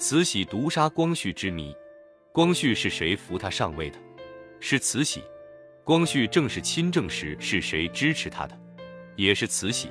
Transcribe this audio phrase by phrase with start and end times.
[0.00, 1.76] 慈禧毒杀光绪之谜，
[2.32, 3.98] 光绪是谁扶他上位的？
[4.58, 5.22] 是慈禧。
[5.84, 8.58] 光绪正式亲政时，是谁支持他的？
[9.14, 9.90] 也是慈禧。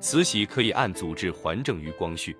[0.00, 2.36] 慈禧可以按祖制还政于光绪，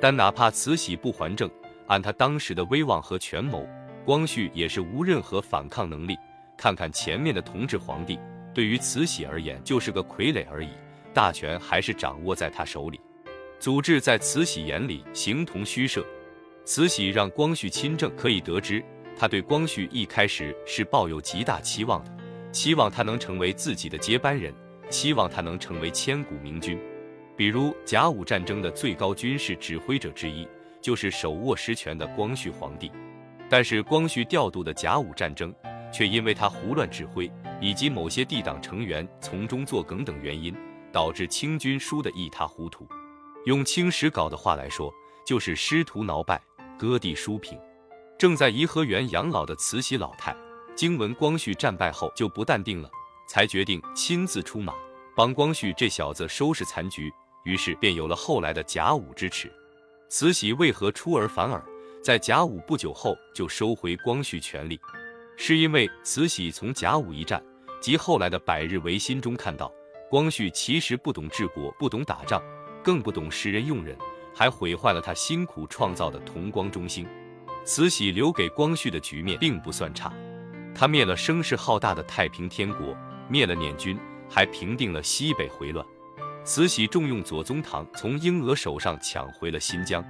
[0.00, 1.50] 但哪怕慈禧不还政，
[1.88, 3.68] 按他当时的威望和权谋，
[4.04, 6.16] 光绪也是无任何反抗能力。
[6.56, 8.16] 看看前面的同治皇帝，
[8.54, 10.70] 对于慈禧而言就是个傀儡而已，
[11.12, 13.00] 大权还是掌握在他手里。
[13.58, 16.06] 祖制在慈禧眼里形同虚设。
[16.64, 18.82] 慈禧让光绪亲政，可以得知
[19.18, 22.16] 他对光绪一开始是抱有极大期望的，
[22.52, 24.52] 期望他能成为自己的接班人，
[24.88, 26.80] 期望他能成为千古明君。
[27.36, 30.48] 比如甲午战争的最高军事指挥者之一，
[30.80, 32.90] 就是手握实权的光绪皇帝。
[33.50, 35.54] 但是光绪调度的甲午战争，
[35.92, 40.54] 却因为他胡乱指挥，以及某些帝党成员从中作梗等原因，
[40.90, 42.88] 导致清军输得一塌糊涂。
[43.44, 44.90] 用清史稿的话来说，
[45.26, 46.40] 就是师徒挠败，
[46.78, 47.58] 割地输平。
[48.18, 50.34] 正在颐和园养老的慈禧老太，
[50.76, 52.88] 经闻光绪战败后就不淡定了，
[53.28, 54.74] 才决定亲自出马，
[55.16, 57.12] 帮光绪这小子收拾残局。
[57.44, 59.52] 于是便有了后来的甲午之耻。
[60.08, 61.62] 慈禧为何出尔反尔，
[62.02, 64.80] 在甲午不久后就收回光绪权力？
[65.36, 67.44] 是因为慈禧从甲午一战
[67.82, 69.70] 及后来的百日维新中看到，
[70.08, 72.42] 光绪其实不懂治国，不懂打仗，
[72.82, 73.94] 更不懂识人用人，
[74.34, 77.06] 还毁坏了他辛苦创造的同光中兴。
[77.64, 80.12] 慈禧留给光绪的局面并不算差，
[80.74, 82.94] 他灭了声势浩大的太平天国，
[83.28, 85.86] 灭了捻军，还平定了西北回乱。
[86.44, 90.04] 慈禧重用左宗棠，从英俄手上抢回了新疆。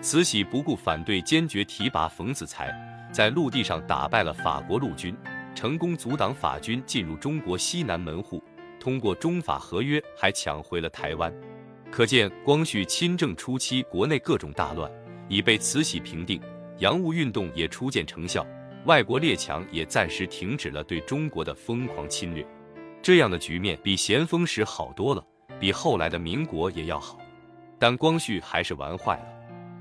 [0.00, 2.72] 慈禧不顾反对，坚决提拔冯子材，
[3.12, 5.16] 在陆地上打败了法国陆军，
[5.56, 8.40] 成功阻挡法军进入中国西南门户。
[8.78, 11.32] 通过中法合约，还抢回了台湾。
[11.92, 14.90] 可见，光绪亲政初期，国内各种大乱
[15.28, 16.40] 已被慈禧平定，
[16.78, 18.46] 洋务运动也初见成效，
[18.86, 22.42] 外国列强也暂时停止了对中国的疯狂侵略。
[23.02, 25.22] 这样的局面比咸丰时好多了。
[25.60, 27.18] 比后来的民国也要好，
[27.78, 29.26] 但光绪还是玩坏了。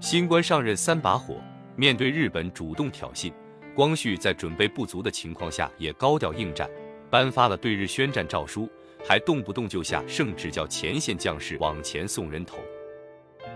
[0.00, 1.36] 新官上任三把火，
[1.76, 3.32] 面对日本主动挑衅，
[3.76, 6.68] 光绪在准备不足的情况下也高调应战，
[7.08, 8.68] 颁发了对日宣战诏书，
[9.04, 12.58] 还动不动就下圣旨叫前线将士往前送人头，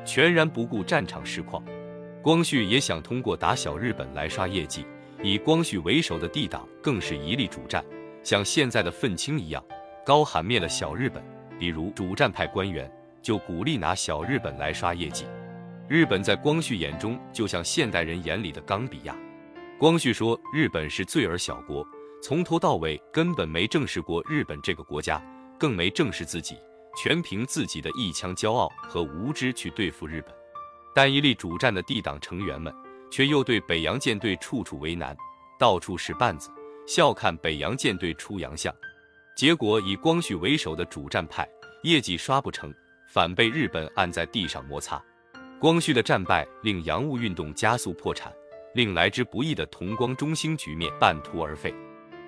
[0.04, 1.64] 全然不顾战场实况。
[2.22, 4.84] 光绪也想通过打小日本来刷业绩，
[5.22, 7.84] 以光绪为首的帝党更是一力主战，
[8.24, 9.64] 像现在的愤青一样，
[10.04, 11.22] 高喊灭了小日本。
[11.58, 12.90] 比如主战派官员
[13.22, 15.24] 就鼓励拿小日本来刷业绩，
[15.88, 19.16] 日本在光绪眼中就像现代人眼里的冈比亚。
[19.78, 21.86] 光绪说日本是罪儿小国，
[22.22, 25.22] 从头到尾根本没正视过日本这个国家，
[25.58, 26.56] 更没正视自己，
[26.96, 30.34] 全凭自己的一腔骄傲和无知去对付日本。
[30.94, 32.72] 但一力主战的帝党成员们
[33.10, 35.16] 却又对北洋舰队处处为难，
[35.58, 36.50] 到处使绊子，
[36.86, 38.74] 笑看北洋舰队出洋相。
[39.36, 41.46] 结果以光绪为首的主战派
[41.82, 42.72] 业绩刷不成，
[43.12, 45.02] 反被日本按在地上摩擦。
[45.60, 48.32] 光绪的战败令洋务运动加速破产，
[48.74, 51.74] 令来之不易的同光中兴局面半途而废。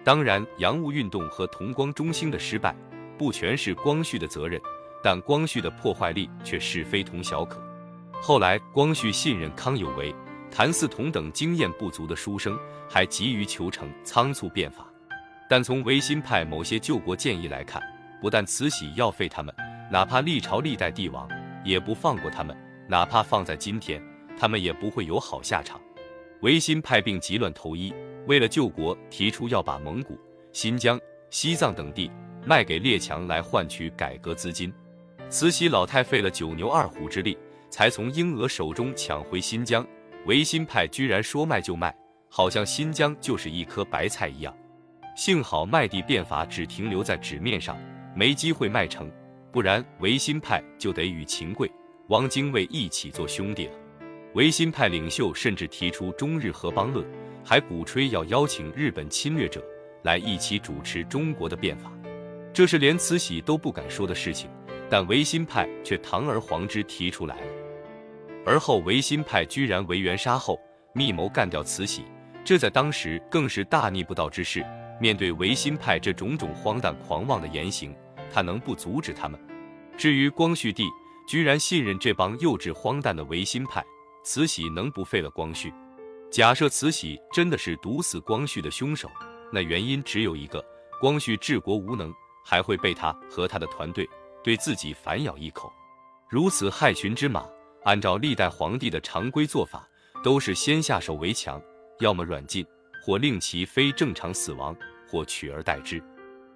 [0.05, 2.75] 当然，洋务运动和同光中兴的失败
[3.19, 4.59] 不全是光绪的责任，
[5.03, 7.61] 但光绪的破坏力却是非同小可。
[8.23, 10.15] 后来，光绪信任康有为、
[10.51, 12.59] 谭嗣同等经验不足的书生，
[12.89, 14.87] 还急于求成，仓促变法。
[15.51, 17.83] 但从维新派某些救国建议来看，
[18.21, 19.55] 不但慈禧要废他们，
[19.91, 21.29] 哪怕历朝历代帝王
[21.65, 22.57] 也不放过他们，
[22.89, 24.03] 哪怕放在今天，
[24.39, 25.81] 他们也不会有好下场。
[26.43, 27.93] 维新派并急乱投医，
[28.27, 30.19] 为了救国，提出要把蒙古、
[30.53, 31.01] 新疆、
[31.31, 32.11] 西藏等地
[32.49, 34.73] 卖给列强来换取改革资金。
[35.29, 37.37] 慈禧老太费了九牛二虎之力，
[37.69, 39.87] 才从英俄手中抢回新疆。
[40.25, 41.95] 维新派居然说卖就卖，
[42.31, 44.57] 好像新疆就是一颗白菜一样。
[45.15, 47.77] 幸好卖地变法只停留在纸面上，
[48.17, 49.13] 没机会卖成，
[49.53, 51.71] 不然维新派就得与秦桧、
[52.09, 53.73] 汪精卫一起做兄弟了。
[54.33, 57.07] 维新派领袖甚至提出中日合邦论，
[57.45, 59.63] 还鼓吹要邀请日本侵略者
[60.05, 61.93] 来一起主持中国的变法，
[62.59, 64.51] 这是连慈禧都不敢说的事情，
[64.91, 67.47] 但维新派却堂而皇之提出来了。
[68.45, 70.59] 而后维新派居然为袁杀后，
[70.93, 72.03] 密谋干掉慈禧，
[72.45, 74.67] 这在当时更是大逆不道之事。
[75.01, 77.95] 面对维新派这种种荒诞狂妄的言行，
[78.29, 79.39] 他能不阻止他们？
[79.97, 80.83] 至于光绪帝
[81.29, 83.85] 居然信任这帮幼稚荒诞的维新派，
[84.25, 85.73] 慈禧能不废了光绪？
[86.29, 89.09] 假设慈禧真的是毒死光绪的凶手，
[89.53, 90.61] 那原因只有一个：
[91.01, 92.13] 光绪治国无能，
[92.49, 94.09] 还会被他和他的团队
[94.43, 95.71] 对自己反咬一口。
[96.31, 97.45] 如此害群之马，
[97.85, 99.87] 按照历代皇帝的常规做法，
[100.25, 101.61] 都是先下手为强，
[102.01, 102.65] 要么软禁，
[103.05, 104.75] 或令其非正常死亡，
[105.07, 106.03] 或取而代之。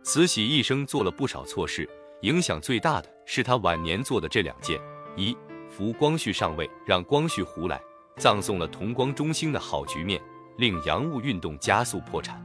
[0.02, 1.86] 慈禧一生做了不少错事，
[2.22, 4.80] 影响最大的是她晚年做的这两件：
[5.14, 5.36] 一，
[5.68, 7.78] 扶光绪上位，让光绪胡来，
[8.16, 10.18] 葬送了同光中兴的好局面，
[10.56, 12.38] 令洋务运动加速破产；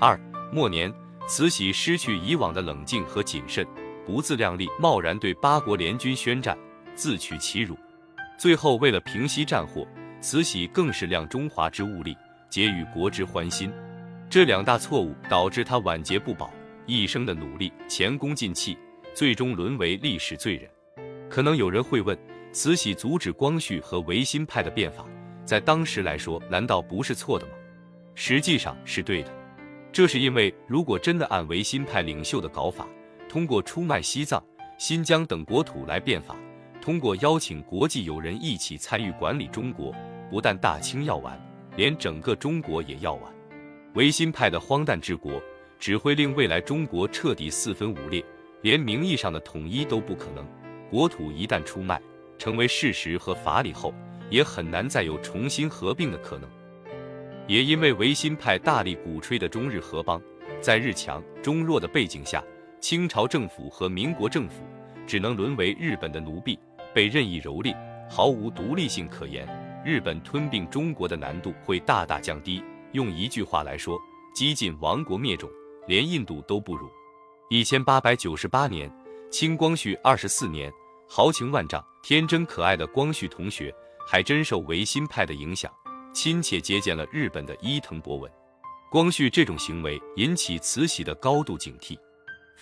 [0.00, 0.18] 二，
[0.52, 0.92] 末年
[1.30, 3.64] 慈禧失去以往的冷静和谨慎，
[4.04, 6.58] 不自量力，贸然对八国联军宣战，
[6.96, 7.78] 自取其辱。
[8.36, 9.86] 最后为了平息战火，
[10.20, 12.16] 慈禧更是量中华之物力，
[12.48, 13.72] 结与国之欢心。
[14.28, 16.50] 这两大错误导致他晚节不保。
[16.84, 18.76] 一生的努力前功尽弃，
[19.14, 20.68] 最终沦为历史罪人。
[21.28, 22.18] 可能有人会问：
[22.50, 25.06] 慈禧阻止光绪和维新派的变法，
[25.44, 27.52] 在当时来说，难道不是错的吗？
[28.16, 29.39] 实际上是对的。
[29.92, 32.86] 这是因为，如果真的按维新派领袖的搞法，
[33.28, 34.42] 通过出卖西藏、
[34.78, 36.36] 新疆等国土来变法，
[36.80, 39.94] 通过邀请国际友人一起参与管理中国，
[40.30, 41.38] 不但大清要完，
[41.76, 43.32] 连整个中国也要完。
[43.94, 45.40] 维新派的荒诞治国。
[45.80, 48.22] 只会令未来中国彻底四分五裂，
[48.60, 50.46] 连名义上的统一都不可能。
[50.90, 51.98] 国土一旦出卖
[52.36, 53.94] 成为事实和法理后，
[54.28, 56.46] 也很难再有重新合并的可能。
[57.50, 60.22] 也因为维新派大力鼓吹的中日合邦，
[60.60, 62.40] 在日强中弱的背景下，
[62.80, 64.62] 清朝政府和民国政府
[65.04, 66.56] 只能沦为日本的奴婢，
[66.94, 67.74] 被任意蹂躏，
[68.08, 69.48] 毫无独立性可言。
[69.84, 72.62] 日本吞并中国的难度会大大降低。
[72.92, 73.98] 用一句话来说，
[74.32, 75.50] 几近亡国灭种。
[75.88, 76.88] 连印度都不如。
[77.48, 78.88] 一千八百九十八年，
[79.28, 80.72] 清光绪二十四年，
[81.08, 83.74] 豪情万丈、天真可爱的光绪同学，
[84.06, 85.68] 还真受维新派的影响，
[86.12, 88.30] 亲切接见了日本的伊藤博文。
[88.90, 91.96] 光绪这种行为引起慈禧的高度警惕。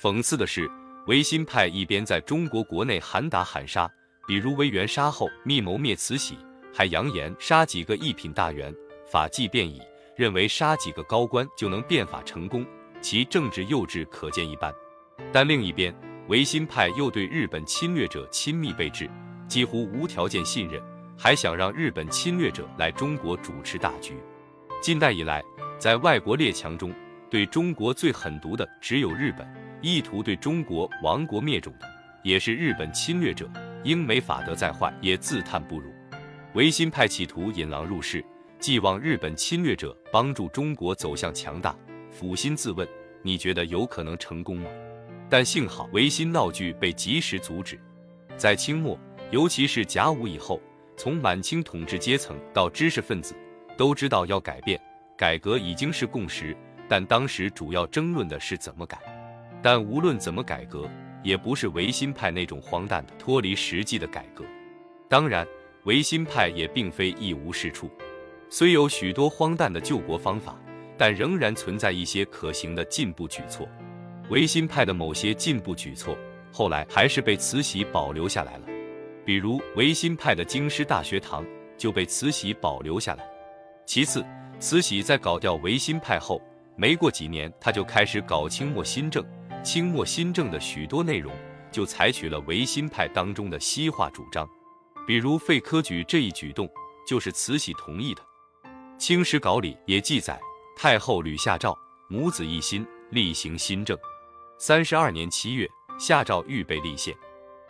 [0.01, 0.71] 讽刺的是，
[1.07, 3.91] 维新派一边在中国国内喊打喊杀，
[4.27, 6.37] 比如维园杀后密谋灭慈禧，
[6.75, 8.75] 还扬言杀几个一品大员，
[9.11, 9.81] 法纪便已，
[10.17, 12.65] 认为杀几个高官就能变法成功。
[13.01, 14.75] 其政治幼稚可见一斑，
[15.33, 15.95] 但另一边，
[16.29, 19.09] 维新派又对日本侵略者亲密备至，
[19.49, 20.83] 几乎无条件信任，
[21.21, 24.15] 还想让日本侵略者来中国主持大局。
[24.81, 25.43] 近代以来，
[25.77, 26.95] 在外国列强中，
[27.29, 29.45] 对中国最狠毒的只有日本，
[29.83, 31.87] 意图对中国亡国灭种的
[32.23, 33.51] 也是日本侵略者。
[33.83, 35.91] 英美法德再坏，也自叹不如。
[36.55, 38.25] 维新派企图引狼入室，
[38.61, 41.75] 寄望日本侵略者帮助中国走向强大。
[42.13, 42.87] 抚心自问，
[43.23, 44.71] 你觉得有可能成功吗？
[45.29, 47.79] 但幸好维新闹剧被及时阻止。
[48.37, 48.99] 在清末，
[49.31, 50.61] 尤其是甲午以后，
[50.99, 53.35] 从满清统治阶层到知识分子，
[53.77, 54.79] 都知道要改变、
[55.17, 56.55] 改革已经是共识。
[56.89, 58.99] 但当时主要争论的是怎么改。
[59.63, 60.91] 但无论怎么改革，
[61.23, 64.45] 也不是维新派那种荒诞的、脱离实际的改革。
[65.09, 65.47] 当然，
[65.85, 67.89] 维新派也并非一无是处，
[68.51, 70.59] 虽有许多荒诞的救国方法。
[71.01, 73.69] 但仍然存在一些可行的进步举措。
[74.31, 76.19] 维新派的某些进步举措，
[76.53, 78.78] 后来还是被慈禧保留下来了。
[79.29, 81.45] 比如维新派的京师大学堂
[81.77, 83.31] 就被慈禧保留下来。
[83.85, 84.25] 其次，
[84.59, 86.41] 慈禧在搞掉维新派后，
[86.79, 89.23] 没过几年，他就开始搞清末新政。
[89.63, 91.31] 清末新政的许多内容
[91.71, 94.49] 就采取了维新派当中的西化主张，
[95.07, 96.67] 比如废科举这一举动
[97.07, 98.23] 就是慈禧同意的。
[98.97, 100.41] 清史稿里也记载。
[100.75, 101.77] 太后屡下诏，
[102.09, 103.95] 母子一心，厉行新政。
[104.59, 105.69] 三十二年七月，
[105.99, 107.15] 下诏预备立宪。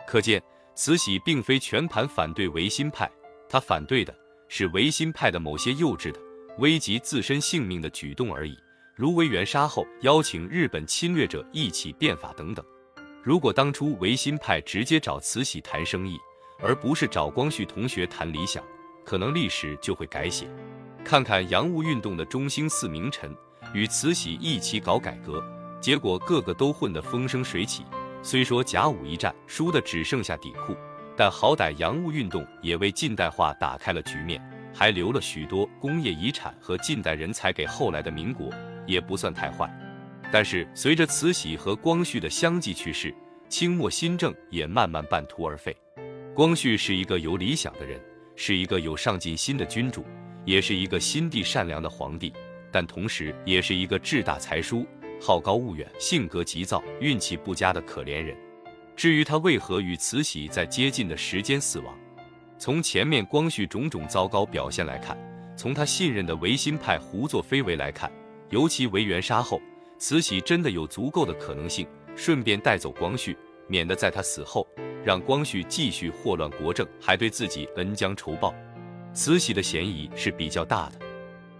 [0.07, 0.41] 可见，
[0.81, 3.11] 慈禧并非全盘反对维新派，
[3.49, 4.15] 她反对的
[4.47, 6.19] 是维新派的某些幼稚的、
[6.59, 8.57] 危及自身性命的举动而已，
[8.95, 12.65] 如维园杀后邀请日本侵略者一起变法等等。
[13.21, 16.17] 如果当初维新派直接找慈禧谈生意，
[16.61, 18.63] 而不是找光绪同学谈理想，
[19.03, 20.47] 可能历史就会改写。
[21.03, 23.35] 看看洋务运动的中兴四名臣
[23.73, 25.43] 与慈禧一起搞改革，
[25.81, 27.83] 结果个个都混得风生水起。
[28.21, 30.75] 虽说甲午一战输的只剩下底裤，
[31.15, 34.41] 但好歹洋务运动也为近代化打开了局面，
[34.73, 38.49] 还留了许多工业遗产和近代人才给后来的民国，
[38.85, 39.69] 也不算太坏。
[40.31, 43.13] 但是随着慈禧和光绪的相继去世，
[43.47, 45.75] 清末新政也慢慢半途而废。
[46.35, 47.99] 光绪是一个有理想的人，
[48.35, 50.05] 是一个有上进心的君主。
[50.45, 52.33] 也是一个心地善良的皇帝，
[52.71, 54.87] 但同时也是一个志大才疏、
[55.19, 58.35] 好高骛远、性格急躁、运气不佳的可怜人。
[58.95, 61.97] 至于他为何与慈禧在接近的时间死亡，
[62.57, 65.17] 从前面光绪种种糟糕表现来看，
[65.55, 68.11] 从他信任的维新派胡作非为来看，
[68.49, 69.61] 尤其维园杀后，
[69.97, 74.67] 慈禧真的有足够的可能性顺便带走光绪，免得在他死后
[75.03, 78.53] 让光绪继续祸乱国政，还对自己恩将仇报。
[79.13, 80.99] 慈禧的嫌疑是比较大的。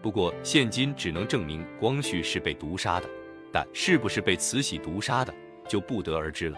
[0.01, 3.09] 不过现今只能证明光绪是被毒杀的，
[3.51, 5.33] 但是不是被慈禧毒杀的
[5.67, 6.57] 就不得而知了。